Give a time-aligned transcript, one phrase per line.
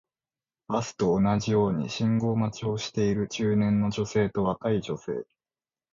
[0.67, 5.27] バスと同じように信号待ちをしている中年の女性と若い女性